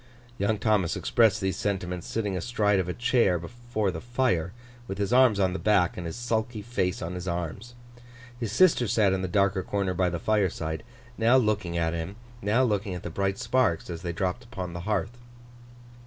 [0.39, 4.51] Young Thomas expressed these sentiments sitting astride of a chair before the fire,
[4.87, 7.75] with his arms on the back, and his sulky face on his arms.
[8.39, 10.81] His sister sat in the darker corner by the fireside,
[11.19, 14.79] now looking at him, now looking at the bright sparks as they dropped upon the
[14.89, 15.15] hearth.